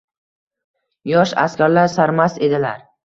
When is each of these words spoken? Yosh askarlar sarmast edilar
Yosh 1.11 1.33
askarlar 1.43 1.93
sarmast 1.97 2.41
edilar 2.49 2.81